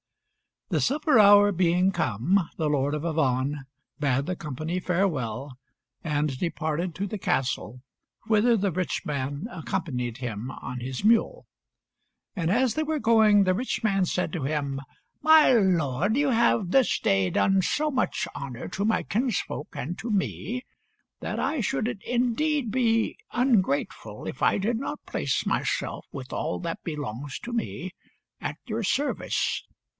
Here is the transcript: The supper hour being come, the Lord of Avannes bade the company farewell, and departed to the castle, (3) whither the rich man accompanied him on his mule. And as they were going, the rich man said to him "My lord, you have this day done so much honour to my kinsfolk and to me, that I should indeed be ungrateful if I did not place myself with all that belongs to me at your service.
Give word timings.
The 0.69 0.81
supper 0.81 1.19
hour 1.19 1.51
being 1.51 1.91
come, 1.91 2.49
the 2.55 2.69
Lord 2.69 2.95
of 2.95 3.03
Avannes 3.03 3.65
bade 3.99 4.25
the 4.25 4.37
company 4.37 4.79
farewell, 4.79 5.59
and 6.01 6.39
departed 6.39 6.95
to 6.95 7.05
the 7.05 7.19
castle, 7.19 7.81
(3) 8.25 8.29
whither 8.31 8.57
the 8.57 8.71
rich 8.71 9.03
man 9.05 9.47
accompanied 9.51 10.17
him 10.17 10.49
on 10.49 10.79
his 10.79 11.03
mule. 11.03 11.45
And 12.35 12.49
as 12.49 12.73
they 12.73 12.83
were 12.83 12.97
going, 12.99 13.43
the 13.43 13.53
rich 13.53 13.83
man 13.83 14.05
said 14.05 14.31
to 14.33 14.43
him 14.43 14.79
"My 15.21 15.51
lord, 15.51 16.15
you 16.15 16.29
have 16.29 16.71
this 16.71 16.97
day 16.99 17.29
done 17.29 17.61
so 17.61 17.91
much 17.91 18.27
honour 18.33 18.69
to 18.69 18.85
my 18.85 19.03
kinsfolk 19.03 19.75
and 19.75 19.99
to 19.99 20.09
me, 20.09 20.63
that 21.19 21.37
I 21.37 21.59
should 21.59 21.99
indeed 22.07 22.71
be 22.71 23.17
ungrateful 23.33 24.25
if 24.25 24.41
I 24.41 24.57
did 24.57 24.79
not 24.79 25.05
place 25.05 25.45
myself 25.45 26.07
with 26.13 26.31
all 26.33 26.59
that 26.61 26.81
belongs 26.83 27.37
to 27.39 27.51
me 27.53 27.91
at 28.39 28.57
your 28.65 28.83
service. 28.83 29.63